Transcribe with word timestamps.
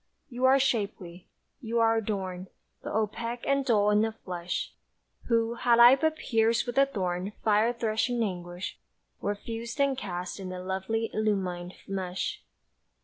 You 0.31 0.45
are 0.45 0.57
shapely, 0.57 1.27
you 1.61 1.79
are 1.79 1.95
adorned, 1.97 2.47
But 2.81 2.93
opaque 2.95 3.45
and 3.45 3.63
dull 3.63 3.91
in 3.91 4.01
the 4.01 4.11
flesh, 4.13 4.73
Who, 5.27 5.53
had 5.53 5.77
I 5.77 5.95
but 5.95 6.15
pierced 6.15 6.65
with 6.65 6.75
the 6.77 6.87
thorned 6.87 7.33
Fire 7.43 7.71
threshing 7.71 8.23
anguish, 8.23 8.79
were 9.19 9.35
fused 9.35 9.79
and 9.79 9.95
cast 9.95 10.39
In 10.39 10.51
a 10.51 10.59
lovely 10.63 11.11
illumined 11.13 11.75
mesh. 11.87 12.41